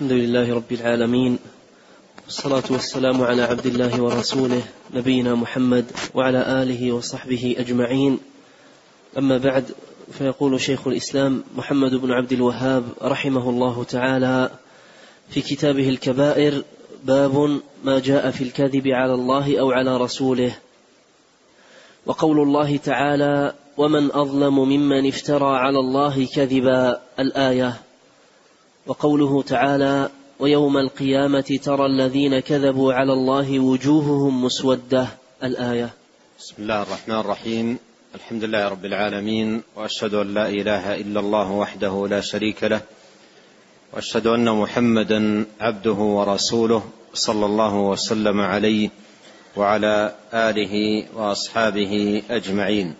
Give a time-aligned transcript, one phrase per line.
[0.00, 1.38] الحمد لله رب العالمين
[2.24, 4.62] والصلاة والسلام على عبد الله ورسوله
[4.94, 5.84] نبينا محمد
[6.14, 8.18] وعلى آله وصحبه أجمعين.
[9.18, 9.64] أما بعد
[10.12, 14.50] فيقول شيخ الإسلام محمد بن عبد الوهاب رحمه الله تعالى
[15.30, 16.62] في كتابه الكبائر
[17.04, 20.56] باب ما جاء في الكذب على الله أو على رسوله.
[22.06, 27.89] وقول الله تعالى ومن أظلم ممن افترى على الله كذبا الآية.
[28.90, 35.06] وقوله تعالى ويوم القيامة ترى الذين كذبوا على الله وجوههم مسودة.
[35.42, 35.90] الآية.
[36.38, 37.78] بسم الله الرحمن الرحيم.
[38.14, 42.80] الحمد لله رب العالمين وأشهد أن لا إله إلا الله وحده لا شريك له
[43.92, 46.82] وأشهد أن محمدا عبده ورسوله
[47.14, 48.90] صلى الله وسلم عليه
[49.56, 52.94] وعلى آله وأصحابه أجمعين.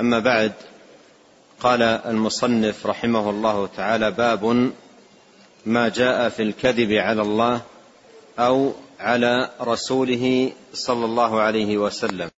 [0.00, 0.52] أما بعد
[1.60, 4.72] قال المصنف رحمه الله تعالى باب
[5.66, 7.62] ما جاء في الكذب على الله
[8.38, 12.30] أو على رسوله صلى الله عليه وسلم.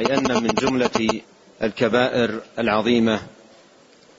[0.00, 1.20] أي أن من جملة
[1.62, 3.20] الكبائر العظيمة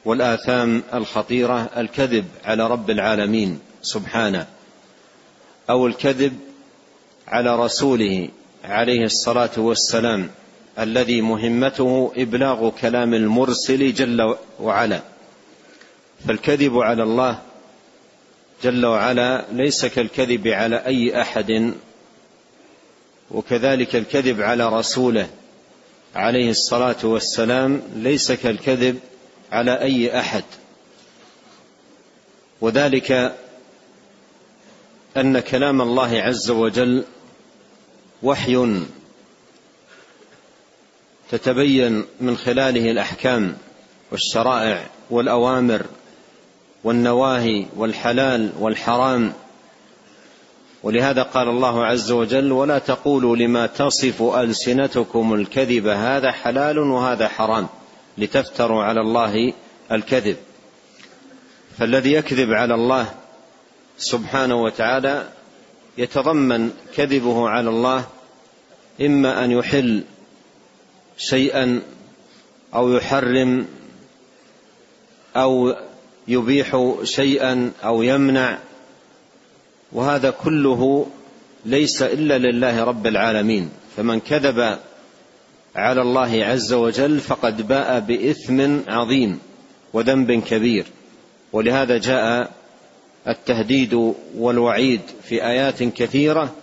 [0.05, 4.47] والآثام الخطيرة الكذب على رب العالمين سبحانه
[5.69, 6.39] أو الكذب
[7.27, 8.29] على رسوله
[8.63, 10.29] عليه الصلاة والسلام.
[10.79, 15.01] الذي مهمته إبلاغ كلام المرسل جل وعلا.
[16.27, 17.41] فالكذب على الله
[18.63, 21.73] جل وعلا ليس كالكذب على أي أحد
[23.31, 25.29] وكذلك الكذب على رسوله
[26.15, 28.99] عليه الصلاة والسلام ليس كالكذب
[29.51, 30.43] على أي أحد.
[32.61, 33.35] وذلك
[35.17, 37.03] أن كلام الله عز وجل
[38.23, 38.83] وحي
[41.33, 43.57] تتبين من خلاله الأحكام
[44.11, 45.85] والشرائع والأوامر
[46.83, 49.33] والنواهي والحلال والحرام.
[50.83, 57.67] ولهذا قال الله عز وجل ولا تقولوا لما تصف ألسنتكم الكذب هذا حلال وهذا حرام
[58.17, 59.53] لتفتروا على الله
[59.91, 60.37] الكذب
[61.77, 63.05] فالذي يكذب على الله
[63.97, 65.29] سبحانه وتعالى
[65.97, 68.05] يتضمن كذبه على الله
[69.01, 70.03] إما أن يحل
[71.17, 71.81] شيئا
[72.75, 73.67] أو يحرم
[75.35, 75.75] أو
[76.27, 78.57] يبيح شيئا أو يمنع
[79.91, 81.07] وهذا كله
[81.65, 83.69] ليس إلا لله رب العالمين.
[83.97, 84.79] فمن كذب
[85.75, 89.39] على الله عز وجل فقد باء بإثم عظيم
[89.93, 90.85] وذنب كبير.
[91.53, 92.51] ولهذا جاء
[93.27, 96.55] التهديد والوعيد في آيات كثيرة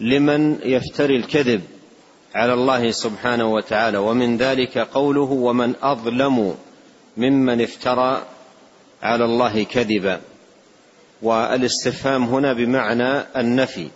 [0.00, 1.62] لمن يفتري الكذب.
[2.34, 3.98] على الله سبحانه وتعالى.
[3.98, 6.54] ومن ذلك قوله ومن أظلم
[7.16, 8.22] ممن افترى
[9.02, 10.20] على الله كذبا.
[11.22, 13.88] والاستفهام هنا بمعنى النفي.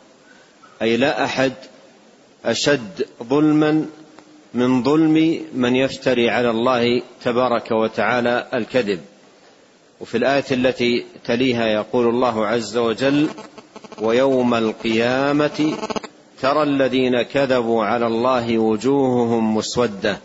[0.82, 1.52] أي لا أحد
[2.44, 3.86] أشد ظلما
[4.54, 9.00] من ظلم من يفتري على الله تبارك وتعالى الكذب.
[10.00, 13.28] وفي الآية التي تليها يقول الله عز وجل
[13.98, 15.76] ويوم القيامة
[16.41, 20.19] ترى الذين كذبوا على الله وجوههم مسودة.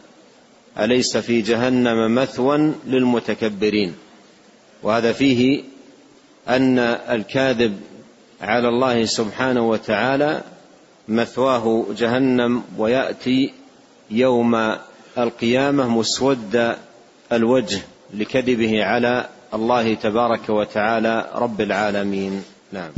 [0.79, 3.95] أليس في جهنم مثوى للمتكبرين؟
[4.83, 5.63] وهذا فيه
[6.49, 7.79] أن الكاذب
[8.41, 10.41] على الله سبحانه وتعالى
[11.07, 13.53] مثواه جهنم ويأتي
[14.11, 14.75] يوم
[15.17, 16.75] القيامة مسود
[17.31, 17.81] الوجه
[18.13, 22.43] لكذبه على الله تبارك وتعالى رب العالمين.
[22.71, 22.91] نعم.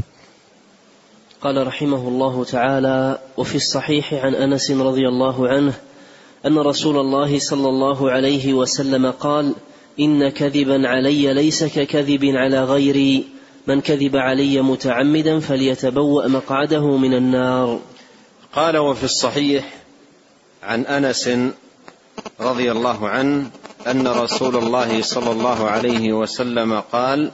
[1.43, 5.73] قال رحمه الله تعالى وفي الصحيح عن أنس رضي الله عنه
[6.45, 9.53] أن رسول الله صلى الله عليه وسلم قال
[9.99, 13.27] إن كذبا علي ليس ككذب على غيري
[13.67, 17.79] من كذب علي متعمدا فليتبوأ مقعده من النار.
[18.53, 19.73] قال وفي الصحيح
[20.63, 21.29] عن أنس
[22.39, 23.49] رضي الله عنه
[23.87, 27.31] أن رسول الله صلى الله عليه وسلم قال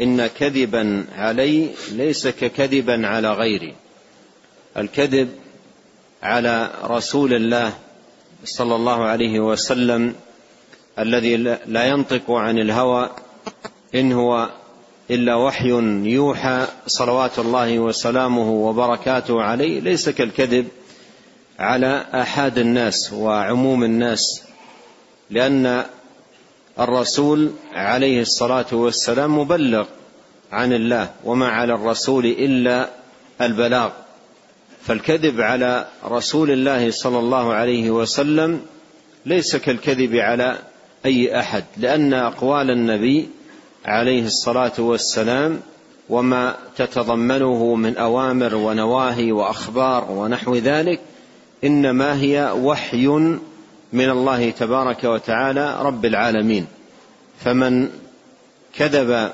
[0.00, 3.74] إن كذبا علي ليس ككذبا على غيري.
[4.76, 5.28] الكذب
[6.22, 7.72] على رسول الله
[8.44, 10.14] صلى الله عليه وسلم
[10.98, 11.36] الذي
[11.66, 13.10] لا ينطق عن الهوى
[13.94, 14.50] إن هو
[15.10, 15.68] إلا وحي
[16.04, 20.68] يوحى صلوات الله وسلامه وبركاته عليه ليس كالكذب
[21.58, 24.42] على احاد الناس وعموم الناس
[25.30, 25.84] لأن
[26.78, 29.86] الرسول عليه الصلاة والسلام مبلغ
[30.52, 32.88] عن الله وما على الرسول إلا
[33.40, 33.90] البلاغ.
[34.82, 38.60] فالكذب على رسول الله صلى الله عليه وسلم
[39.26, 40.58] ليس كالكذب على
[41.06, 43.28] أي أحد لأن أقوال النبي
[43.84, 45.60] عليه الصلاة والسلام
[46.08, 51.00] وما تتضمنه من أوامر ونواهي وأخبار ونحو ذلك
[51.64, 53.06] إنما هي وحي
[53.92, 56.66] من الله تبارك وتعالى رب العالمين.
[57.44, 57.88] فمن
[58.74, 59.30] كذب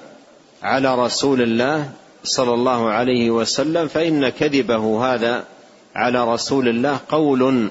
[0.62, 1.90] على رسول الله
[2.24, 5.44] صلى الله عليه وسلم فإن كذبه هذا
[5.94, 7.70] على رسول الله قول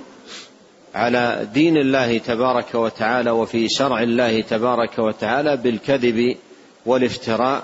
[0.95, 6.37] على دين الله تبارك وتعالى وفي شرع الله تبارك وتعالى بالكذب
[6.85, 7.63] والافتراء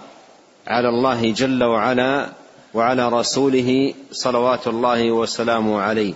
[0.68, 2.30] على الله جل وعلا
[2.74, 6.14] وعلى رسوله صلوات الله وسلامه عليه.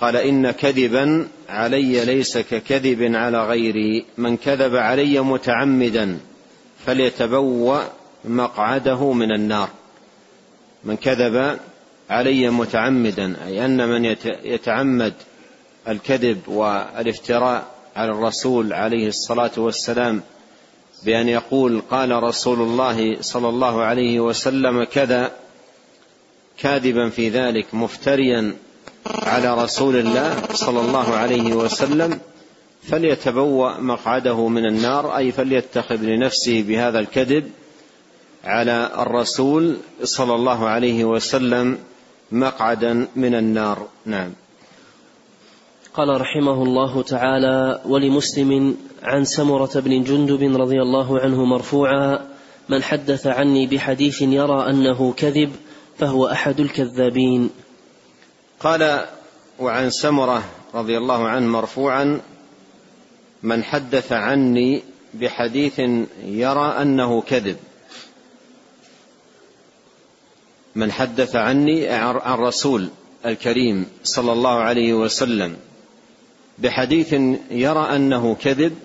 [0.00, 4.04] قال إن كذبا علي ليس ككذب على غيري.
[4.18, 6.18] من كذب علي متعمدا
[6.86, 7.82] فليتبوأ
[8.24, 9.68] مقعده من النار.
[10.84, 11.58] من كذب
[12.10, 15.14] علي متعمدا أي أن من يتعمد
[15.88, 17.66] الكذب والافتراء
[17.96, 20.22] على الرسول عليه الصلاة والسلام
[21.04, 25.32] بأن يقول قال رسول الله صلى الله عليه وسلم كذا
[26.58, 28.54] كاذبا في ذلك مفتريا
[29.22, 32.20] على رسول الله صلى الله عليه وسلم
[32.82, 37.50] فليتبوأ مقعده من النار أي فليتخذ لنفسه بهذا الكذب
[38.44, 41.78] على الرسول صلى الله عليه وسلم
[42.32, 43.86] مقعدا من النار.
[44.06, 44.32] نعم.
[45.94, 52.26] قال رحمه الله تعالى ولمسلم عن سمرة بن جندب رضي الله عنه مرفوعا
[52.68, 55.50] من حدث عني بحديث يرى أنه كذب
[55.98, 57.50] فهو أحد الكذابين.
[58.60, 59.06] قال
[59.58, 60.44] وعن سمرة
[60.74, 62.20] رضي الله عنه مرفوعا
[63.42, 64.82] من حدث عني
[65.14, 65.78] بحديث
[66.24, 67.56] يرى أنه كذب.
[70.74, 72.88] من حدث عني عن رسول
[73.26, 75.56] الكريم صلى الله عليه وسلم
[76.58, 77.12] بحديث
[77.50, 78.78] يرى أنه كذب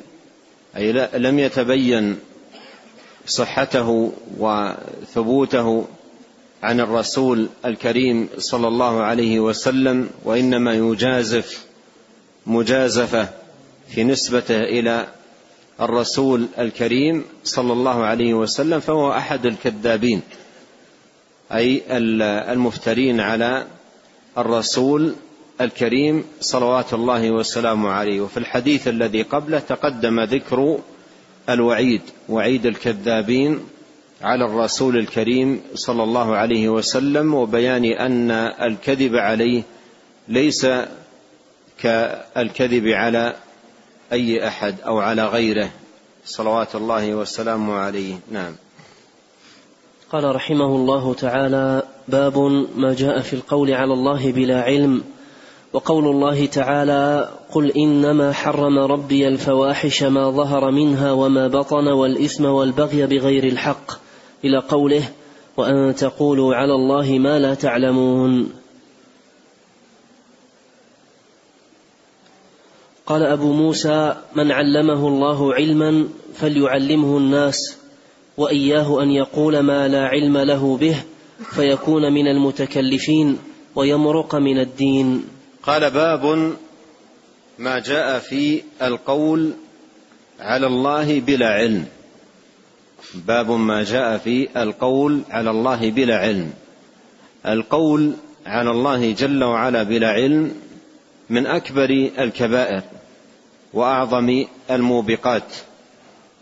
[0.77, 2.19] أي لم يتبين
[3.25, 5.87] صحته وثبوته
[6.63, 11.65] عن الرسول الكريم صلى الله عليه وسلم وإنما يجازف
[12.48, 13.30] مجازفة
[13.89, 15.07] في نسبته إلى
[15.81, 20.21] الرسول الكريم صلى الله عليه وسلم فهو أحد الكذابين
[21.51, 21.81] أي
[22.54, 23.68] المفترين على
[24.38, 25.16] الرسول
[25.62, 28.21] الكريم صلوات الله وسلامه عليه.
[28.21, 30.80] وفي الحديث الذي قبله تقدم ذكر
[31.50, 33.59] الوعيد وعيد الكذابين
[34.23, 38.31] على الرسول الكريم صلى الله عليه وسلم وبيان أن
[38.61, 39.63] الكذب عليه
[40.27, 40.67] ليس
[41.79, 43.35] كالكذب على
[44.11, 45.69] أي أحد أو على غيره.
[46.25, 48.15] صلوات الله وسلامه عليه.
[48.31, 48.55] نعم.
[50.11, 52.37] قال رحمه الله تعالى باب
[52.75, 55.03] ما جاء في القول على الله بلا علم
[55.73, 63.05] وقول الله تعالى قل إنما حرم ربي الفواحش ما ظهر منها وما بطن والإثم والبغي
[63.05, 64.02] بغير الحق.
[64.45, 65.10] إلى قوله
[65.57, 68.54] وأن تقولوا على الله ما لا تعلمون
[73.06, 77.78] قال أبو موسى من علمه الله علما فليعلمه الناس
[78.38, 81.04] وإياه أن يقول ما لا علم له به
[81.56, 83.40] فيكون من المتكلفين
[83.75, 85.25] ويمرق من الدين
[85.63, 86.54] قال باب
[87.60, 89.54] ما جاء في القول
[90.40, 91.86] على الله بلا علم
[93.13, 96.54] باب ما جاء في القول على الله بلا علم.
[97.47, 98.13] القول
[98.45, 100.56] على الله جل وعلا بلا علم
[101.30, 102.81] من أكبر الكبائر
[103.73, 105.54] وأعظم الموبقات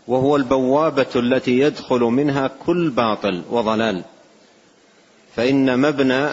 [0.08, 4.02] وهو البوابة التي يدخل منها كل باطل وضلال.
[5.36, 6.28] فإن مبنى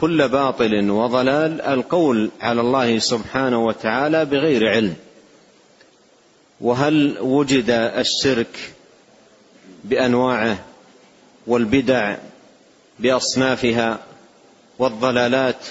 [0.00, 4.94] كل باطل وضلال القول على الله سبحانه وتعالى بغير علم.
[6.60, 8.75] وهل وجد الشرك
[9.86, 10.58] بأنواعه
[11.46, 12.16] والبدع
[12.98, 13.98] بأصنافها
[14.78, 15.66] والضلالات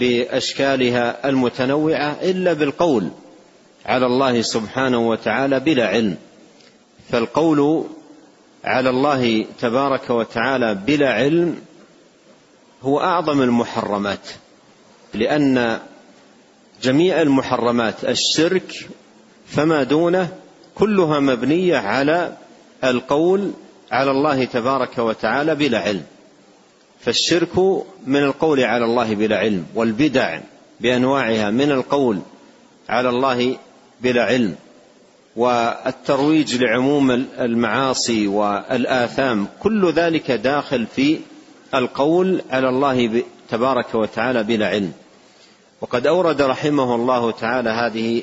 [0.00, 3.10] بأشكالها المتنوعة إلا بالقول
[3.86, 6.16] على الله سبحانه وتعالى بلا علم.
[7.12, 7.84] فالقول
[8.64, 11.56] على الله تبارك وتعالى بلا علم
[12.82, 14.28] هو أعظم المحرمات
[15.14, 15.80] لأن
[16.82, 18.88] جميع المحرمات الشرك
[19.46, 20.28] فما دونه
[20.74, 22.36] كلها مبنية على
[22.84, 23.52] القول
[23.92, 26.02] على الله تبارك وتعالى بلا علم
[27.00, 27.58] فالشرك
[28.06, 30.40] من القول على الله بلا علم والبدع
[30.80, 32.18] بأنواعها من القول
[32.88, 33.56] على الله
[34.00, 34.54] بلا علم
[35.36, 41.18] والترويج لعموم المعاصي والآثام كل ذلك داخل في
[41.74, 44.92] القول على الله تبارك وتعالى بلا علم.
[45.80, 48.22] وقد أورد رحمه الله تعالى هذه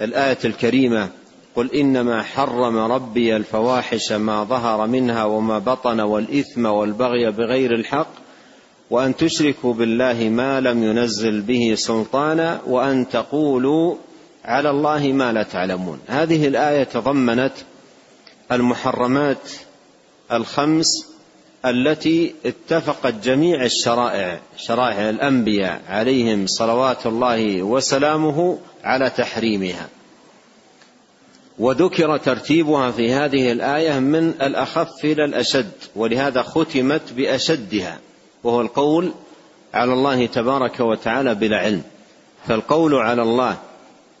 [0.00, 1.08] الآية الكريمة
[1.58, 8.10] قل إنما حرم ربي الفواحش ما ظهر منها وما بطن والإثم والبغي بغير الحق
[8.90, 13.94] وأن تشركوا بالله ما لم ينزل به سلطانا وأن تقولوا
[14.44, 16.00] على الله ما لا تعلمون.
[16.06, 17.52] هذه الآية تضمنت
[18.52, 19.50] المحرمات
[20.32, 20.86] الخمس
[21.64, 29.88] التي اتفقت جميع الشرائع شرائع الأنبياء عليهم صلوات الله وسلامه على تحريمها.
[31.58, 37.98] وذكر ترتيبها في هذه الآية من الأخف إلى الأشد ولهذا ختمت بأشدها
[38.44, 39.12] وهو القول
[39.74, 41.82] على الله تبارك وتعالى بلا علم.
[42.48, 43.56] فالقول على الله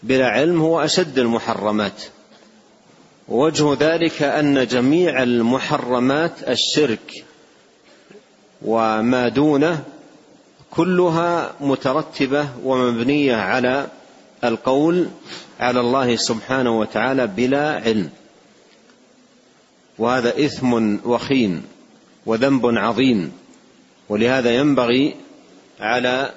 [0.02, 2.02] بلا علم هو أشد المحرمات.
[3.28, 7.24] وجه ذلك أن جميع المحرمات الشرك
[8.62, 9.84] وما دونه
[10.70, 13.86] كلها مترتبة ومبنية على
[14.44, 15.08] القول
[15.60, 18.10] على الله سبحانه وتعالى بلا علم.
[19.98, 21.62] وهذا إثم وخيم
[22.26, 23.32] وذنب عظيم.
[24.08, 25.14] ولهذا ينبغي
[25.80, 26.32] على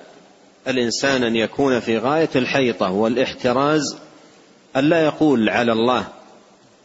[0.68, 3.98] الإنسان أن يكون في غاية الحيطة والاحتراز
[4.76, 6.08] الا يقول على الله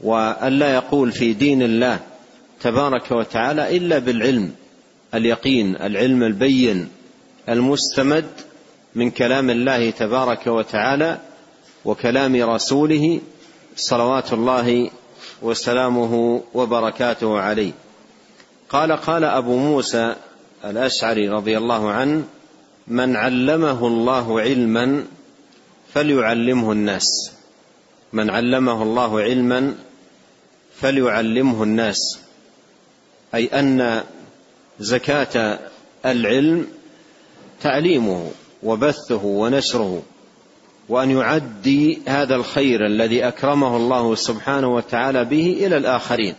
[0.01, 2.01] والا يقول في دين الله
[2.61, 4.53] تبارك وتعالى إلا بالعلم
[5.15, 6.89] اليقين العلم البين
[7.49, 8.27] المستمد
[8.97, 11.19] من كلام الله تبارك وتعالى
[11.85, 13.21] وكلام رسوله
[13.77, 14.91] صلوات الله
[15.43, 17.73] وسلامه وبركاته عليه.
[18.69, 20.15] قال قال أبو موسى
[20.65, 22.25] الأشعري رضي الله عنه
[22.89, 25.05] من علمه الله علما
[25.95, 27.33] فليعلمه الناس.
[28.13, 29.75] من علمه الله علما
[30.81, 32.19] فليعلمه الناس.
[33.35, 34.03] أي أن
[34.81, 35.59] زكاة
[36.07, 36.67] العلم
[37.63, 38.31] تعليمه.
[38.67, 40.03] وبثه ونشره
[40.89, 46.35] وأن يعدي هذا الخير الذي أكرمه الله سبحانه وتعالى به إلى الآخرين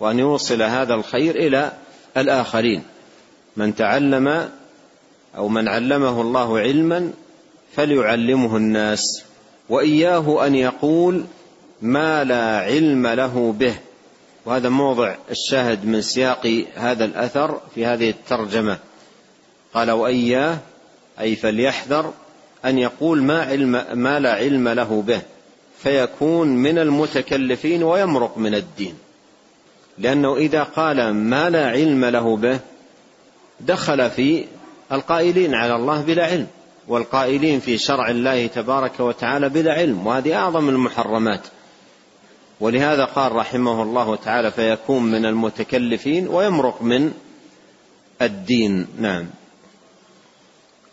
[0.00, 1.72] وأن يوصل هذا الخير إلى
[2.16, 2.82] الآخرين.
[3.56, 4.48] من تعلم
[5.36, 7.10] أو من علمه الله علما
[7.76, 9.24] فليعلمه الناس
[9.68, 11.24] وإياه أن يقول
[11.82, 13.74] ما لا علم له به.
[14.46, 18.78] وهذا موضع الشاهد من سياق هذا الأثر في هذه الترجمة.
[19.74, 20.58] قال وإياه
[21.20, 22.12] أي فليحذر
[22.64, 25.22] أن يقول ما علم ما لا علم له به
[25.78, 28.94] فيكون من المتكلفين ويمرق من الدين.
[29.98, 32.58] لأنه إذا قال ما لا علم له به
[33.60, 34.44] دخل في
[34.92, 36.46] القائلين على الله بلا علم
[36.88, 41.40] والقائلين في شرع الله تبارك وتعالى بلا علم وهذه أعظم المحرمات.
[42.60, 47.12] ولهذا قال رحمه الله تعالى فيكون من المتكلفين ويمرق من
[48.22, 48.86] الدين.
[48.98, 49.26] نعم.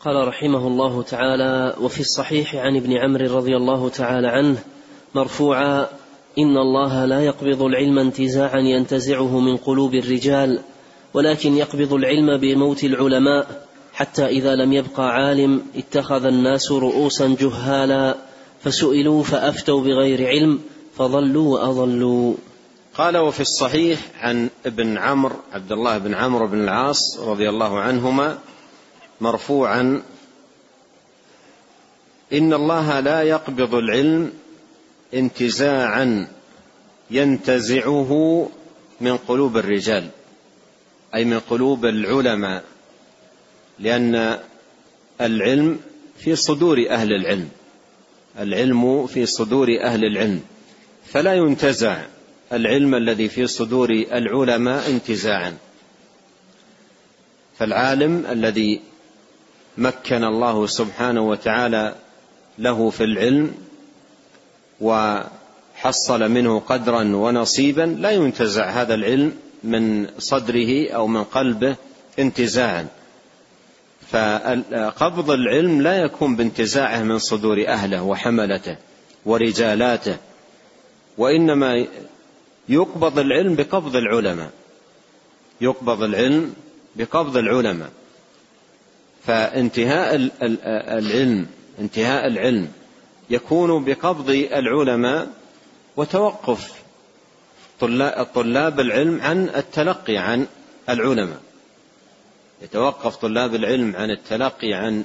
[0.06, 4.58] قال رحمه الله تعالى وفي الصحيح عن ابن عمرو رضي الله تعالى عنه
[5.16, 5.88] مرفوعا
[6.38, 10.60] إن الله لا يقبض العلم انتزاعا ينتزعه من قلوب الرجال
[11.14, 18.16] ولكن يقبض العلم بموت العلماء حتى إذا لم يبقى عالم اتخذ الناس رؤوسا جهالا
[18.64, 20.60] فسئلوا فأفتوا بغير علم
[20.98, 22.34] فضلوا وأضلوا.
[22.96, 28.38] قال وفي الصحيح عن ابن عمرو عبد الله بن عمرو بن العاص رضي الله عنهما
[29.22, 30.02] مرفوعا
[32.34, 34.34] إن الله لا يقبض العلم
[35.14, 36.28] انتزاعا
[37.12, 38.50] ينتزعه
[39.02, 40.10] من قلوب الرجال
[41.16, 42.64] أي من قلوب العلماء
[43.80, 44.40] لأن
[45.22, 45.80] العلم
[46.18, 47.50] في صدور أهل العلم
[48.40, 50.42] العلم في صدور أهل العلم
[51.06, 52.06] فلا ينتزع
[52.54, 55.58] العلم الذي في صدور العلماء انتزاعا.
[57.58, 58.82] فالعالم الذي
[59.78, 61.96] مكن الله سبحانه وتعالى
[62.60, 63.56] له في العلم
[64.82, 71.76] وحصل منه قدرا ونصيبا لا ينتزع هذا العلم من صدره أو من قلبه
[72.20, 72.88] انتزاعا.
[74.12, 78.78] فقبض العلم لا يكون بانتزاعه من صدور أهله وحملته
[79.26, 80.18] ورجالاته
[81.18, 81.86] وإنما
[82.70, 84.50] يقبض العلم بقبض العلماء
[85.62, 86.54] يقبض العلم
[86.96, 87.90] بقبض العلماء.
[89.26, 90.30] فانتهاء
[90.98, 91.48] العلم
[91.80, 92.68] انتهاء العلم
[93.30, 95.28] يكون بقبض العلماء
[95.98, 96.74] وتوقف
[98.34, 100.48] طلاب العلم عن التلقي عن
[100.90, 101.40] العلماء.
[102.62, 105.04] يتوقف طلاب العلم عن التلقي عن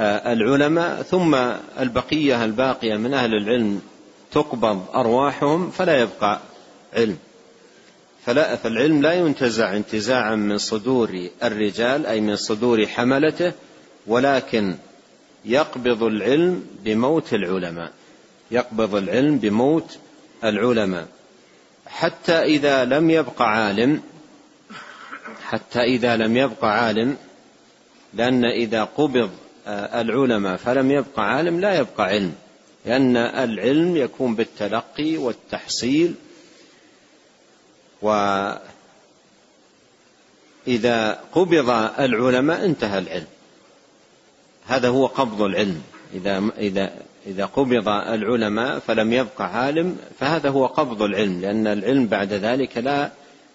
[0.00, 1.34] العلماء ثم
[1.80, 3.82] البقية الباقية من أهل العلم
[4.32, 6.40] تقبض أرواحهم فلا يبقى
[6.94, 7.18] علم.
[8.26, 13.52] فلا فالعلم لا ينتزع انتزاعا من صدور الرجال أي من صدور حملته
[14.06, 14.74] ولكن
[15.44, 17.92] يقبض العلم بموت العلماء.
[18.50, 19.98] يقبض العلم بموت
[20.44, 21.06] العلماء.
[21.86, 24.02] حتى إذا لم يبق عالم
[25.44, 27.16] حتى إذا لم يبق عالم
[28.14, 29.30] لأن إذا قبض
[29.68, 32.34] العلماء فلم يبق عالم لا يبقى علم
[32.86, 36.14] لأن العلم يكون بالتلقي والتحصيل
[38.02, 38.60] وإذا
[41.32, 43.26] قبض العلماء انتهى العلم.
[44.66, 45.82] هذا هو قبض العلم.
[46.14, 46.92] إذا إذا
[47.26, 53.10] إذا قبض العلماء فلم يبق عالم فهذا هو قبض العلم لأن العلم بعد ذلك لا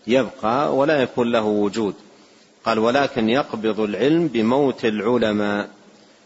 [0.07, 1.95] يبقى ولا يكون له وجود.
[2.65, 5.69] قال ولكن يقبض العلم بموت العلماء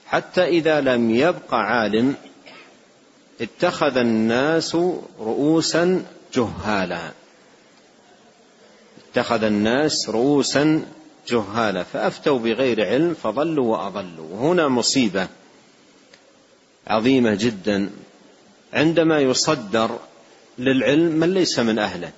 [0.06, 2.16] حتى إذا لم يبق عالم
[3.42, 4.76] اتخذ الناس
[5.20, 7.12] رؤوسا جهالا.
[9.16, 10.86] اتخذ الناس رؤوسا
[11.28, 14.28] جهالا فأفتوا بغير علم فضلوا وأضلوا.
[14.32, 15.28] وهنا مصيبة
[16.88, 17.90] عظيمة جدا.
[18.74, 20.00] عندما يصدر
[20.60, 22.12] للعلم من ليس من أهله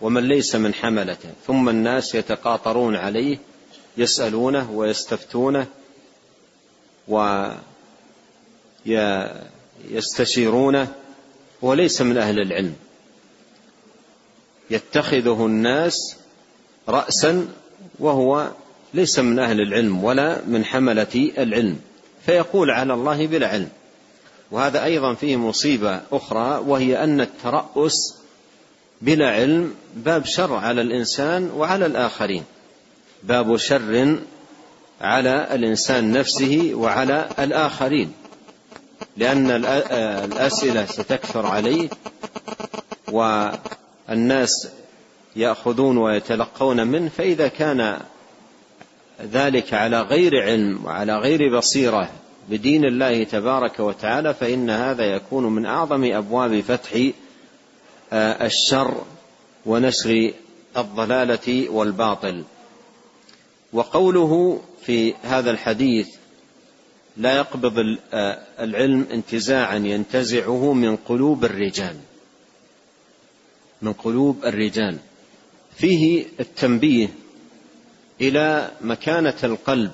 [0.00, 3.38] ومن ليس من حملته ثم الناس يتقاطرون عليه
[3.96, 5.66] يسألونه ويستفتونه
[9.90, 10.92] ويستشيرونه
[11.62, 12.76] وليس من أهل العلم.
[14.70, 16.16] يتخذه الناس
[16.88, 17.48] راسا
[17.98, 18.50] وهو
[18.94, 21.78] ليس من أهل العلم ولا من حملة العلم.
[22.26, 23.68] فيقول على الله بلا علم.
[24.50, 28.14] وهذا أيضا فيه مصيبة أخرى وهي أن الترأس
[29.02, 32.44] بلا علم باب شر على الإنسان وعلى الآخرين.
[33.22, 34.18] باب شر
[35.00, 38.12] على الإنسان نفسه وعلى الآخرين.
[39.16, 41.88] لأن الأسئلة ستكثر عليه
[44.08, 44.68] والناس
[45.36, 48.00] يأخذون ويتلقون منه فإذا كان
[49.32, 52.10] ذلك على غير علم وعلى غير بصيرة
[52.50, 57.10] بدين الله تبارك وتعالى فإن هذا يكون من أعظم أبواب فتح
[58.12, 59.02] آه، الشر
[59.66, 60.32] ونشر
[60.76, 62.44] الضلالة والباطل.
[63.72, 66.08] وقوله في هذا الحديث
[67.16, 71.96] لا يقبض آه، العلم انتزاعا ينتزعه من قلوب الرجال.
[73.84, 74.98] من قلوب الرجال.
[75.76, 77.08] فيه التنبيه
[78.20, 79.90] إلى مكانة القلب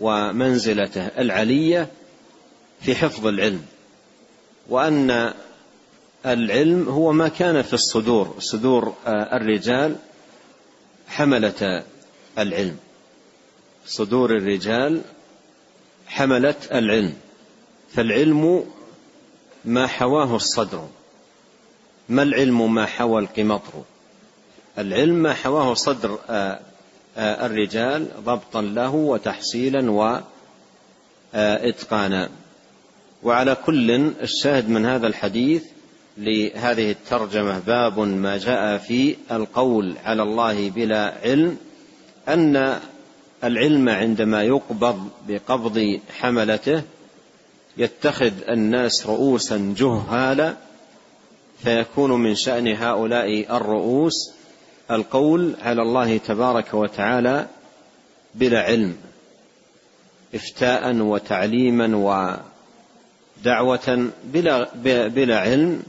[0.00, 1.88] ومنزلته العلية
[2.80, 3.62] في حفظ العلم
[4.68, 5.32] وأن
[6.26, 9.96] العلم هو ما كان في الصدور صدور آه، الرجال
[11.08, 11.84] حملة
[12.38, 12.76] العلم.
[13.86, 15.00] صدور الرجال
[16.06, 17.14] حمله العلم
[17.92, 18.64] فالعلم
[19.64, 20.88] ما حواه الصدر.
[22.08, 23.82] ما العلم ما حوى القمطر؟
[24.78, 26.60] العلم ما حواه صدر آه،
[27.16, 29.90] آه، الرجال ضبطا له وتحصيلا
[31.34, 32.28] واتقانا
[33.22, 33.90] وعلى كل
[34.22, 35.64] الشاهد من هذا الحديث
[36.18, 41.56] لهذه الترجمة باب ما جاء في القول على الله بلا علم
[42.28, 42.80] أن
[43.44, 46.82] العلم عندما يقبض بقبض حملته
[47.76, 50.54] يتخذ الناس رؤوسا جهالا
[51.64, 54.32] فيكون من شأن هؤلاء الرؤوس
[54.90, 57.46] القول على الله تبارك وتعالى
[58.34, 58.96] بلا علم
[60.34, 61.96] افتاء وتعليما
[63.44, 64.68] ودعوه بلا
[65.08, 65.82] بلا علم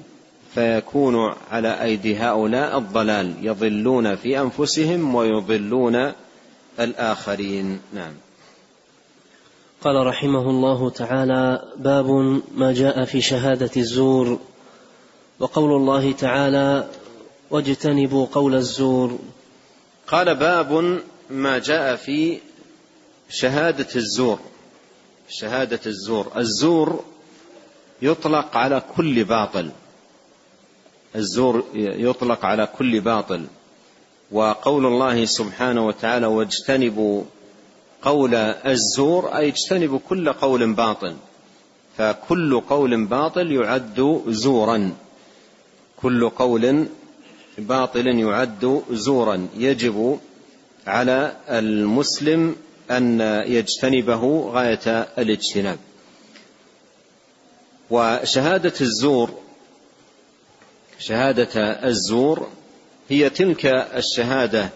[0.55, 6.11] فيكون على أيدي هؤلاء الضلال يضلون في أنفسهم ويضلون
[6.79, 7.79] الآخرين.
[7.93, 8.13] نعم.
[9.81, 14.39] قال رحمه الله تعالى باب ما جاء في شهادة الزور
[15.39, 16.89] وقول الله تعالى
[17.51, 19.19] واجتنبوا قول الزور.
[20.07, 20.99] قال باب
[21.29, 22.39] ما جاء في
[23.29, 24.39] شهادة الزور.
[25.29, 26.31] شهادة الزور.
[26.37, 27.03] الزور
[28.01, 29.71] يطلق على كل باطل.
[31.15, 33.45] الزور يطلق على كل باطل.
[34.31, 37.23] وقول الله سبحانه وتعالى واجتنبوا
[38.01, 41.15] قول الزور أي اجتنبوا كل قول باطل.
[41.97, 44.91] فكل قول باطل يعد زورا.
[46.01, 46.85] كل قول
[47.57, 49.47] باطل يعد زورا.
[49.57, 50.19] يجب
[50.87, 52.55] على المسلم
[52.91, 55.77] أن يجتنبه غاية الاجتناب.
[57.89, 59.29] وشهادة الزور
[60.99, 62.47] شهادة الزور
[63.09, 64.69] هي تلك الشهادة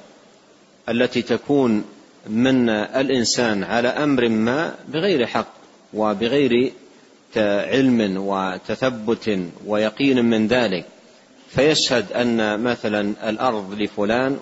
[0.89, 1.83] التي تكون
[2.27, 5.53] من الإنسان على أمر ما بغير حق
[5.93, 6.73] وبغير
[7.37, 10.85] علم وتثبت ويقين من ذلك.
[11.55, 14.39] فيشهد أن مثلا الأرض لفلان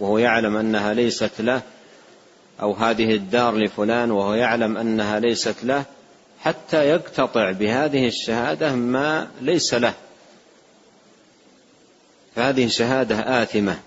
[0.00, 1.62] وهو يعلم أنها ليست له
[2.62, 5.84] أو هذه الدار لفلان وهو يعلم أنها ليست له
[6.40, 9.94] حتى يقتطع بهذه الشهادة ما ليس له.
[12.36, 13.78] فهذه شهادة آثمة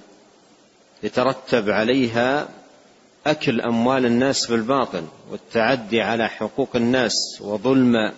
[1.04, 2.47] يترتب عليها
[3.28, 8.12] أكل أموال الناس بالباطل والتعدي على حقوق الناس وظلم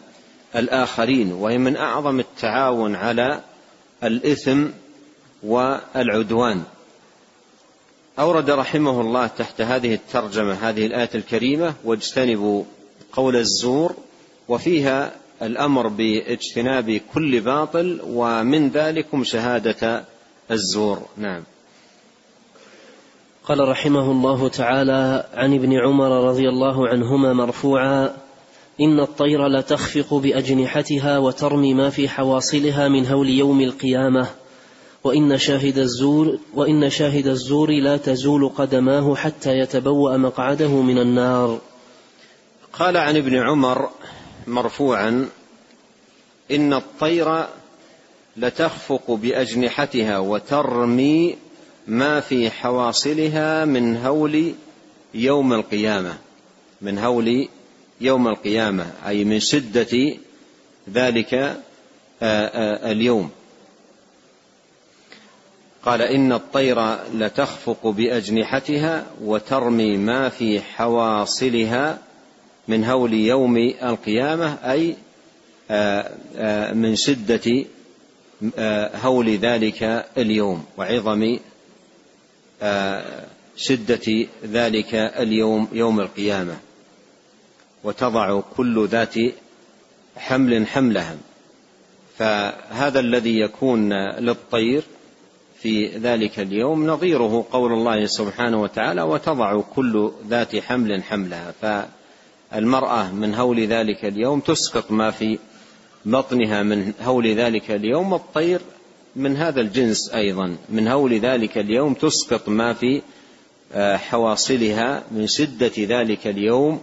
[0.55, 3.41] الآخرين وهي من أعظم التعاون على
[4.07, 4.65] الإثم
[5.43, 6.63] والعدوان.
[8.19, 12.63] أورد رحمه الله تحت هذه الترجمة هذه الآية الكريمة واجتنبوا
[13.11, 13.95] قول الزور
[14.47, 20.05] وفيها الأمر باجتناب كل باطل ومن ذلكم شهادة
[20.51, 21.05] الزور.
[21.17, 21.43] نعم.
[23.43, 28.24] قال رحمه الله تعالى عن ابن عمر رضي الله عنهما مرفوعا
[28.81, 34.27] إن الطير لتخفق بأجنحتها وترمي ما في حواصلها من هول يوم القيامة
[35.03, 41.59] وإن شاهد الزور وإن شاهد الزور لا تزول قدماه حتى يتبوأ مقعده من النار.
[42.73, 43.89] قال عن ابن عمر
[44.47, 45.29] مرفوعا
[46.51, 47.45] إن الطير
[48.37, 51.35] لتخفق بأجنحتها وترمي
[51.87, 54.53] ما في حواصلها من هول
[55.13, 56.17] يوم القيامة
[56.81, 57.47] من هول
[58.01, 60.17] يوم القيامة أي من شدة
[60.93, 61.57] ذلك آه،
[62.21, 63.29] آه، اليوم.
[65.83, 71.99] قال إن الطير لتخفق بأجنحتها وترمي ما في حواصلها
[72.67, 74.95] من هول يوم القيامة أي
[75.71, 77.65] آه، من شدة
[78.95, 80.65] هول ذلك اليوم.
[80.77, 81.37] وعظم
[83.57, 86.57] شدة ذلك اليوم يوم القيامة.
[87.85, 89.15] وتضع كل ذات
[90.17, 91.17] حمل حملها.
[92.17, 94.83] فهذا الذي يكون للطير
[95.61, 101.53] في ذلك اليوم نظيره قول الله سبحانه وتعالى وتضع كل ذات حمل حملها
[102.51, 105.39] فالمرأة من هول ذلك اليوم تسقط ما في
[106.05, 108.61] بطنها من هول ذلك اليوم الطير
[109.15, 110.57] من هذا الجنس أيضا.
[110.69, 113.01] من هول ذلك اليوم تسقط ما في
[113.73, 116.81] آه، حواصلها من شدة ذلك اليوم.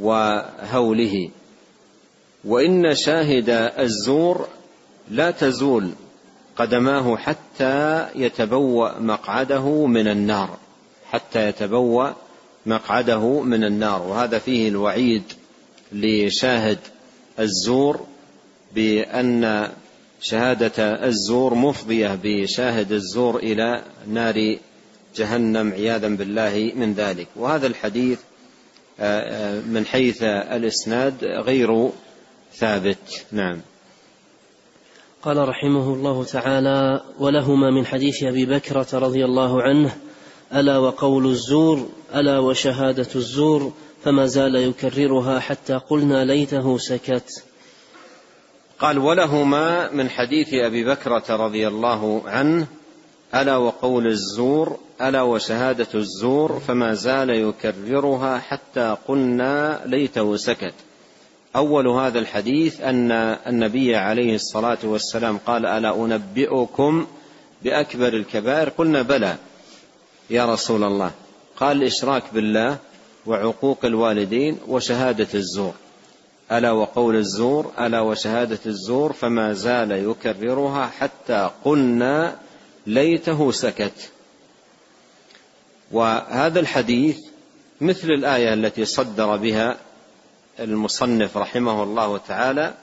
[0.00, 1.30] وهوله.
[2.44, 4.48] وإن شاهد الزور
[5.10, 5.90] لا تزول
[6.56, 10.58] قدماه حتى يتبوأ مقعده من النار.
[11.10, 12.10] حتى يتبوأ
[12.66, 14.02] مقعده من النار.
[14.02, 15.22] وهذا فيه الوعيد
[15.92, 16.78] لشاهد
[17.40, 18.00] الزور
[18.74, 19.68] بأن
[20.20, 24.56] شهادة الزور مفضية بشاهد الزور إلى نار
[25.16, 27.26] جهنم عياذا بالله من ذلك.
[27.36, 28.18] وهذا الحديث
[29.66, 31.90] من حيث الإسناد غير
[32.52, 33.26] ثابت.
[33.32, 33.60] نعم.
[35.22, 39.96] قال رحمه الله تعالى ولهما من حديث أبي بكرة رضي الله عنه
[40.54, 43.72] ألا وقول الزور ألا وشهادة الزور
[44.04, 47.44] فما زال يكررها حتى قلنا ليته سكت.
[48.78, 52.66] قال ولهما من حديث أبي بكره رضي الله عنه
[53.34, 60.74] ألا وقول الزور ألا وشهادة الزور فما زال يكررها حتى قلنا ليته سكت.
[61.56, 63.12] أول هذا الحديث أن
[63.46, 67.06] النبي عليه الصلاة والسلام قال ألا أنبئكم
[67.62, 69.36] بأكبر الكبائر؟ قلنا بلى
[70.30, 71.10] يا رسول الله.
[71.56, 72.76] قال الإشراك بالله
[73.26, 75.74] وعقوق الوالدين وشهادة الزور.
[76.52, 82.43] ألا وقول الزور ألا وشهادة الزور فما زال يكررها حتى قلنا
[82.86, 84.10] ليته سكت.
[85.92, 87.18] وهذا الحديث
[87.80, 89.76] مثل الآية التي صدر بها
[90.60, 92.74] المصنف رحمه الله تعالى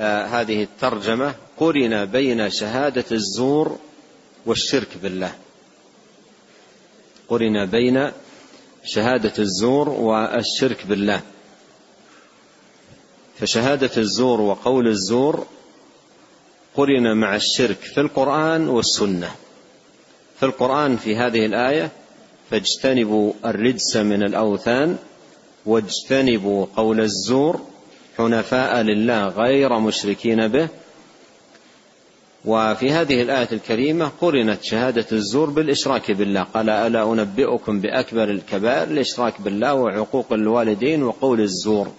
[0.00, 3.78] آه هذه الترجمة قرن بين شهادة الزور
[4.46, 5.34] والشرك بالله.
[7.28, 8.12] قرن بين
[8.84, 11.20] شهادة الزور والشرك بالله.
[13.40, 15.46] فشهادة الزور وقول الزور
[16.76, 19.30] قرن مع الشرك في القرآن والسنة.
[20.40, 21.90] في القرآن في هذه الآية
[22.50, 24.96] فاجتنبوا الرجس من الأوثان
[25.66, 27.60] واجتنبوا قول الزور
[28.18, 30.68] حنفاء لله غير مشركين به.
[32.44, 36.42] وفي هذه الآية الكريمة قرنت شهادة الزور بالإشراك بالله.
[36.42, 41.92] قال ألا أنبئكم بأكبر الكبائر الإشراك بالله وعقوق الوالدين وقول الزور.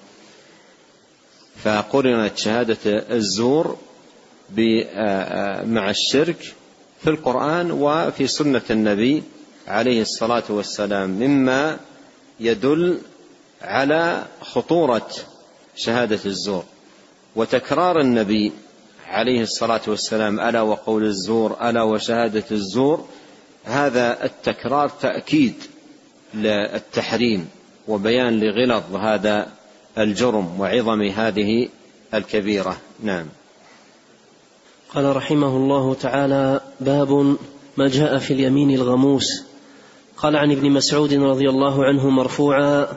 [1.64, 3.78] فقرنت شهادة الزور
[5.66, 6.54] مع الشرك
[7.04, 9.24] في القرآن وفي سنة النبي
[9.68, 11.80] عليه الصلاة والسلام مما
[12.40, 13.00] يدل
[13.62, 15.10] على خطورة
[15.76, 16.64] شهادة الزور.
[17.36, 18.52] وتكرار النبي
[19.08, 23.06] عليه الصلاة والسلام ألا وقول الزور ألا وشهادة الزور
[23.66, 25.54] هذا التكرار تأكيد
[26.34, 27.50] للتحريم
[27.88, 29.48] وبيان لغلظ هذا
[29.98, 31.70] الجرم وعظم هذه
[32.14, 32.78] الكبيرة.
[33.04, 33.26] نعم.
[34.96, 37.38] قال رحمه الله تعالى باب
[37.78, 39.44] ما جاء في اليمين الغموس.
[40.18, 42.88] قال عن ابن مسعود رضي الله عنه مرفوعا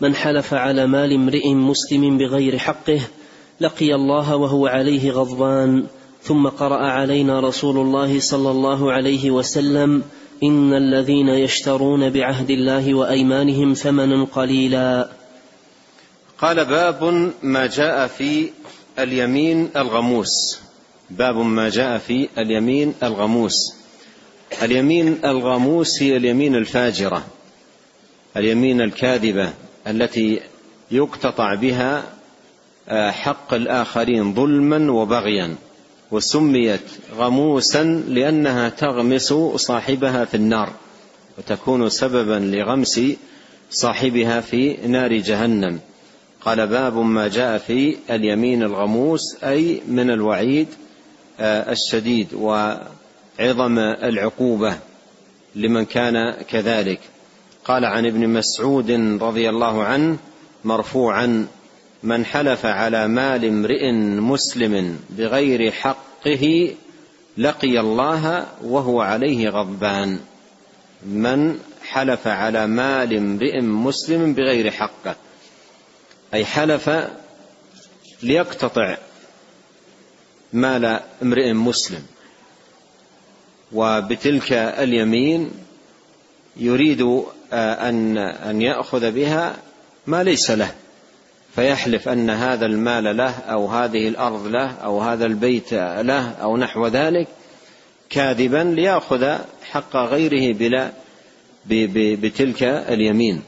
[0.00, 3.00] من حلف على مال امرئ مسلم بغير حقه
[3.60, 5.86] لقي الله وهو عليه غضبان
[6.22, 10.02] ثم قرأ علينا رسول الله صلى الله عليه وسلم
[10.42, 15.08] إن الذين يشترون بعهد الله وأيمانهم ثمنا قليلا
[16.38, 18.50] قال باب ما جاء في
[18.98, 20.60] اليمين الغموس
[21.10, 23.74] باب ما جاء في اليمين الغموس.
[24.62, 27.24] اليمين الغموس هي اليمين الفاجرة
[28.36, 29.52] اليمين الكاذبة
[29.86, 30.40] التي
[30.90, 32.04] يقتطع بها
[32.88, 35.54] آه، حق الآخرين ظلما وبغيا
[36.10, 36.80] وسميت
[37.16, 40.72] غموسا لأنها تغمس صاحبها في النار
[41.38, 43.00] وتكون سببا لغمس
[43.70, 45.80] صاحبها في نار جهنم.
[46.40, 50.68] قال باب ما جاء في اليمين الغموس أي من الوعيد
[51.40, 54.78] الشديد وعظم العقوبة
[55.54, 57.00] لمن كان كذلك.
[57.64, 58.90] قال عن ابن مسعود
[59.22, 60.16] رضي الله عنه
[60.64, 61.46] مرفوعا
[62.02, 66.74] من حلف على مال امرئ مسلم بغير حقه
[67.38, 70.20] لقي الله وهو عليه غضبان.
[71.06, 75.16] من حلف على مال امرئ مسلم بغير حقه.
[76.34, 76.90] أي حلف
[78.22, 78.96] ليقتطع
[80.52, 82.02] مال امرئ مسلم.
[83.72, 85.50] وبتلك اليمين
[86.56, 89.56] يريد آه، أن أن يأخذ بها
[90.06, 90.74] ما ليس له.
[91.54, 96.86] فيحلف أن هذا المال له أو هذه الأرض له أو هذا البيت له أو نحو
[96.86, 97.28] ذلك
[98.10, 99.38] كاذبا ليأخذ
[99.70, 100.90] حق غيره بلا
[101.66, 103.42] بتلك اليمين.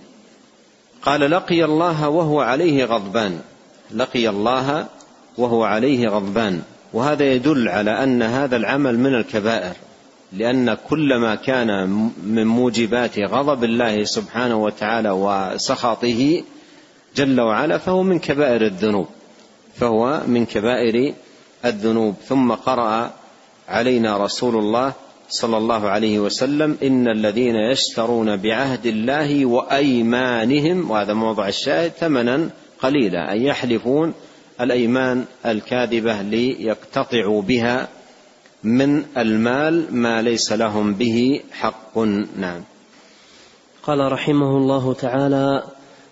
[1.03, 3.41] قال لقي الله وهو عليه غضبان.
[3.95, 4.87] لقي الله
[5.39, 6.63] وهو عليه غضبان.
[6.93, 9.73] وهذا يدل على أن هذا العمل من الكبائر
[10.33, 11.89] لأن كل ما كان
[12.27, 16.43] من موجبات غضب الله سبحانه وتعالى وسخطه
[17.17, 19.07] جل وعلا فهو من كبائر الذنوب
[19.75, 21.15] فهو من كبائر
[21.65, 22.15] الذنوب.
[22.29, 23.11] ثم قرأ
[23.69, 24.93] علينا رسول الله
[25.29, 32.51] صلى الله عليه وسلم إن الذين يشترون بعهد الله وأيمانهم وهذا موضع الشاهد ثمنا
[32.83, 34.15] قليلا أي يحلفون
[34.61, 37.89] الأيمان الكاذبة ليقتطعوا بها
[38.65, 41.99] من المال ما ليس لهم به حق.
[42.37, 42.63] نعم.
[43.83, 45.63] قال رحمه الله تعالى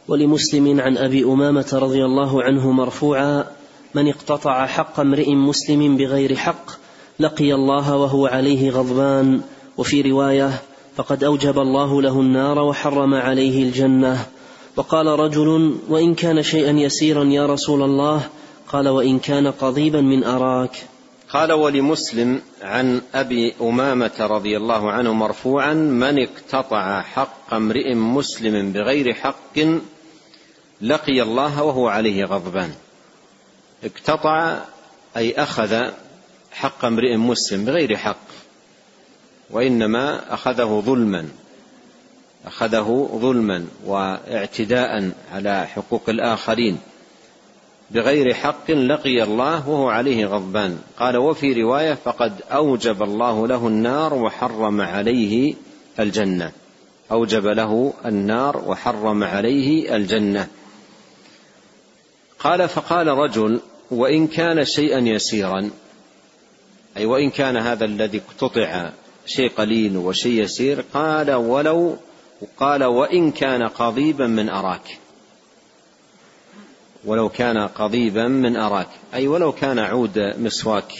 [0.09, 3.44] ولمسلم عن أبي أمامة رضي الله عنه مرفوعا
[3.94, 6.70] من اقتطع حق امرئ مسلم بغير حق
[7.20, 9.40] لقي الله وهو عليه غضبان
[9.79, 10.62] وفي رواية
[10.96, 14.26] فقد أوجب الله له النار وحرم عليه الجنة
[14.76, 18.28] وقال رجل وإن كان شيئا يسيرا يا رسول الله؟
[18.68, 20.76] قال وإن كان قضيبا من أراك.
[21.33, 29.14] قال ولمسلم عن أبي أمامة رضي الله عنه مرفوعا من اقتطع حق امرئ مسلم بغير
[29.14, 29.59] حق
[30.80, 32.72] لقي الله وهو عليه غضبان.
[33.85, 34.59] اقتطع
[35.16, 35.90] أي أخذ
[36.52, 38.26] حق امرئ مسلم بغير حق
[39.50, 41.28] وإنما أخذه ظلما.
[42.46, 46.79] أخذه ظلما واعتداء على حقوق الآخرين.
[47.90, 50.79] بغير حق لقي الله وهو عليه غضبان.
[50.98, 55.55] قال وفي رواية فقد أوجب الله له النار وحرم عليه
[56.00, 56.53] الجنة.
[57.12, 60.48] أوجب له النار وحرم عليه الجنة.
[62.38, 65.70] قال فقال رجل وإن كان شيئا يسيرا
[66.96, 68.90] أي وإن كان هذا الذي اقتطع
[69.26, 71.96] شيء قليل وشيء يسير قال ولو
[72.57, 74.98] قال وإن كان قضيبا من أراك.
[77.05, 78.88] ولو كان قضيبا من أراك.
[79.14, 80.92] أي ولو كان عود مسواك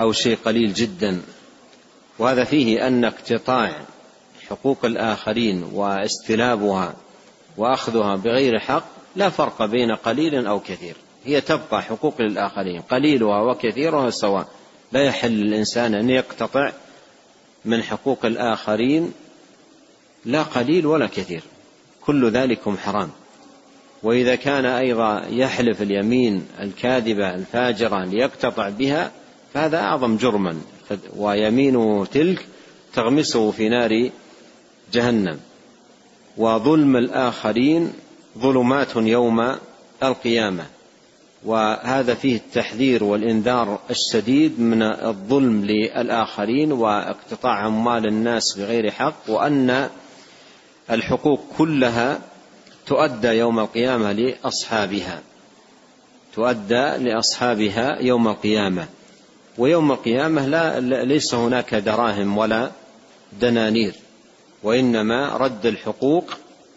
[0.00, 1.22] أو شيء قليل جدا.
[2.18, 3.72] وهذا فيه أن اقتطاع
[4.48, 6.94] حقوق الآخرين واستلابها
[7.56, 8.84] وأخذها بغير حق
[9.16, 10.96] لا فرق بين قليل أو كثير.
[11.24, 14.48] هي تبقى حقوق للآخرين قليلها وكثيرها سواء.
[14.92, 16.72] لا يحل للإنسان أن يقتطع
[17.64, 19.12] من حقوق الآخرين
[20.24, 21.42] لا قليل ولا كثير
[22.00, 23.10] كل ذلكم حرام.
[24.02, 29.12] وإذا كان أيضا يحلف اليمين الكاذبة الفاجرة ليقتطع بها
[29.54, 30.60] فهذا أعظم جرما.
[31.16, 32.46] ويمينه تلك
[32.94, 34.10] تغمسه في نار
[34.92, 35.40] جهنم.
[36.36, 37.92] وظلم الآخرين
[38.38, 39.54] ظلمات يوم
[40.02, 40.66] القيامة.
[41.44, 49.88] وهذا فيه التحذير والإنذار الشديد من الظلم للآخرين واقتطاع اموال الناس بغير حق وأن
[50.90, 52.20] الحقوق كلها
[52.86, 55.22] تؤدى يوم القيامة لأصحابها.
[56.34, 58.86] تؤدى لأصحابها يوم القيامة.
[59.58, 62.70] ويوم القيامة لا ليس هناك دراهم ولا
[63.40, 63.94] دنانير
[64.62, 66.30] وإنما رد الحقوق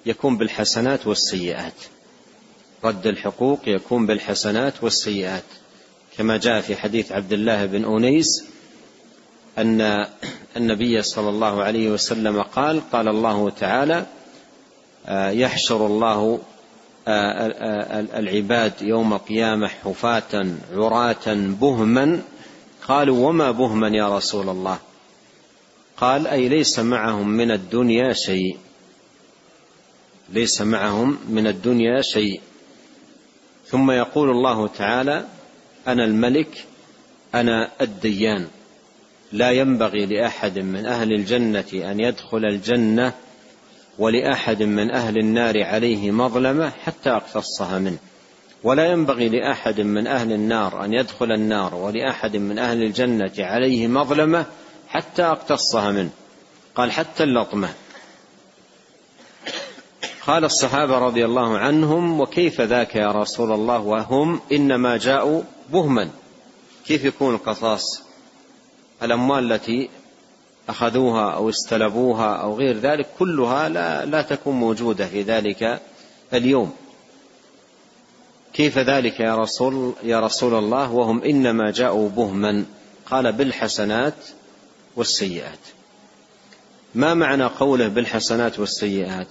[0.06, 1.74] يكون بالحسنات والسيئات.
[2.84, 5.44] رد الحقوق يكون بالحسنات والسيئات.
[6.18, 8.44] كما جاء في حديث عبد الله بن أنيس
[9.58, 10.06] أن
[10.58, 14.06] النبي صلى الله عليه وسلم قال قال الله تعالى
[15.06, 16.40] آه، يحشر الله
[17.08, 22.22] آه، العباد يوم القيامة حفاة عراة بهما.
[22.88, 24.80] قالوا وما بهما يا رسول الله؟
[25.98, 28.58] قال أي ليس معهم من الدنيا شيء.
[30.30, 32.42] ليس معهم من الدنيا شيء.
[33.72, 35.26] ثم يقول الله تعالى
[35.88, 36.66] أنا الملك
[37.36, 38.48] أنا الديان.
[39.32, 43.14] لا ينبغي لأحد من أهل الجنة أن يدخل الجنة
[44.00, 47.98] ولأحد من أهل النار عليه مظلمة حتى اقتصها منه.
[48.64, 54.46] ولا ينبغي لأحد من أهل النار أن يدخل النار ولأحد من أهل الجنة عليه مظلمة
[54.88, 56.10] حتى اقتصها منه.
[56.76, 57.70] قال حتى اللطمة.
[60.28, 66.10] قال الصحابة رضي الله عنهم وكيف ذاك يا رسول الله؟ وهم إنما جاءوا بهما.
[66.86, 68.04] كيف يكون القصاص؟
[69.04, 69.90] الأموال التي
[70.70, 75.82] أخذوها أو استلبوها أو غير ذلك كلها لا لا تكون موجودة في ذلك
[76.34, 76.74] اليوم.
[78.54, 82.66] كيف ذلك يا رسول يا رسول الله؟ وهم إنما جاءوا بهما.
[83.06, 84.16] قال بالحسنات
[84.96, 85.60] والسيئات.
[86.96, 89.28] ما معنى قوله بالحسنات والسيئات؟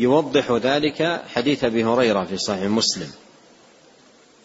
[0.00, 3.10] يوضح ذلك حديث أبي هريرة في صحيح مسلم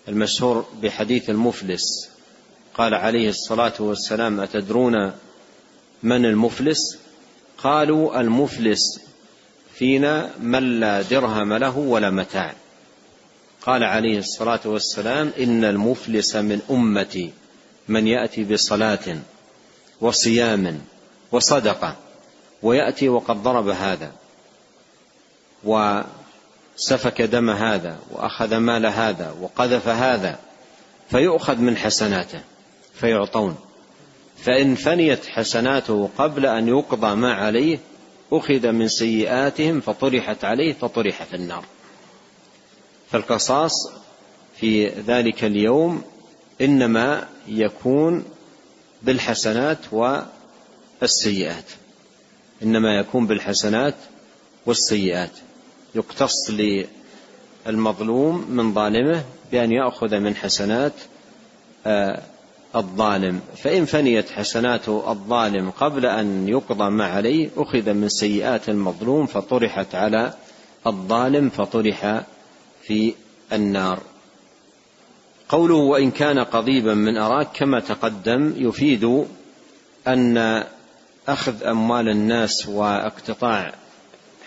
[0.07, 2.09] المشهور بحديث المفلس.
[2.73, 5.11] قال عليه الصلاة والسلام أتدرون
[6.03, 6.97] من المفلس؟
[7.57, 8.99] قالوا المفلس
[9.75, 12.53] فينا من لا درهم له ولا متاع.
[13.61, 17.31] قال عليه الصلاة والسلام إن المفلس من أمتي
[17.87, 19.17] من يأتي بصلاة
[20.01, 20.81] وصيام
[21.31, 21.95] وصدقة
[22.63, 24.24] ويأتي وقد ضرب هذا.
[25.65, 30.39] وسفك دم هذا وأخذ مال هذا وقذف هذا
[31.09, 32.41] فيؤخذ من حسناته
[32.93, 33.55] فيعطون.
[34.37, 37.79] فإن فنيت حسناته قبل أن يقضى ما عليه
[38.31, 41.63] أخذ من سيئاتهم فطرحت عليه فطرح في النار.
[43.11, 43.73] فالقصاص
[44.59, 46.03] في ذلك اليوم
[46.61, 48.23] إنما يكون
[49.03, 49.77] بالحسنات
[51.01, 51.65] والسيئات.
[52.63, 53.95] إنما يكون بالحسنات
[54.65, 55.31] والسيئات.
[55.95, 56.51] يقتص
[57.67, 60.93] للمظلوم من ظالمه بأن يأخذ من حسنات
[61.87, 62.21] آه،
[62.75, 63.41] الظالم.
[63.57, 70.33] فإن فنيت حسنات الظالم قبل أن يقضى ما عليه أخذ من سيئات المظلوم فطرحت على
[70.87, 72.23] الظالم فطرح
[72.83, 73.13] في
[73.53, 73.99] النار.
[75.49, 79.25] قوله وإن كان قضيبا من أراك كما تقدم يفيد
[80.07, 80.63] أن
[81.27, 83.73] أخذ أموال الناس واقتطاع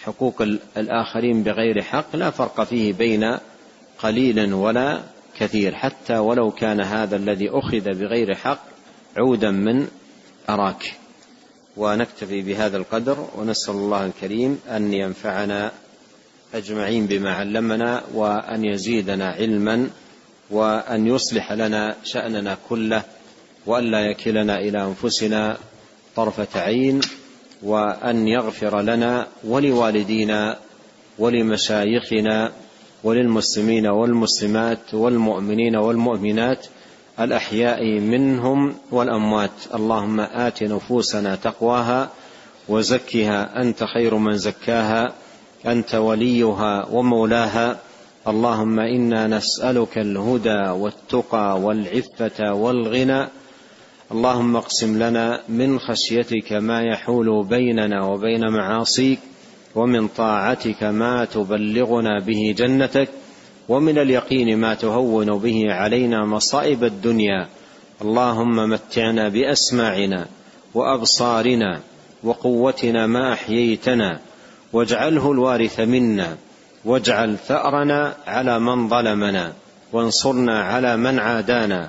[0.09, 0.43] حقوق
[0.77, 3.39] الآخرين بغير حق لا فرق فيه بين
[3.99, 5.01] قليل ولا
[5.39, 8.65] كثير حتى ولو كان هذا الذي أخذ بغير حق
[9.17, 9.89] عودا من
[10.51, 10.95] أراك.
[11.77, 15.73] ونكتفي بهذا القدر ونسأل الله الكريم أن ينفعنا
[16.55, 19.91] أجمعين بما علمنا وأن يزيدنا علما
[20.51, 23.03] وأن يصلح لنا شأننا كله
[23.67, 25.57] وأن لا يكلنا إلى أنفسنا
[26.17, 27.01] طرفة عين.
[27.63, 30.57] وأن يغفر لنا ولوالدينا
[31.19, 32.53] ولمشايخنا
[33.05, 36.67] وللمسلمين والمسلمات والمؤمنين والمؤمنات
[37.21, 39.51] الأحياء منهم والأموات.
[39.75, 42.09] اللهم آت نفوسنا تقواها
[42.69, 43.63] وزكها.
[43.63, 45.13] أنت خير من زكاها.
[45.67, 47.79] أنت وليها ومولاها.
[48.29, 53.29] اللهم إنا نسألك الهدى والتقى والعفة والغنى.
[54.13, 59.19] اللهم اقسم لنا من خشيتك ما يحول بيننا وبين معاصيك
[59.75, 63.09] ومن طاعتك ما تبلغنا به جنتك
[63.69, 67.47] ومن اليقين ما تهون به علينا مصائب الدنيا.
[68.03, 70.27] اللهم متعنا بأسماعنا
[70.75, 71.81] وأبصارنا
[72.23, 74.21] وقوتنا ما أحييتنا
[74.73, 76.37] واجعله الوارث منا
[76.85, 79.53] واجعل ثأرنا على من ظلمنا
[79.93, 81.89] وانصرنا على من عادانا.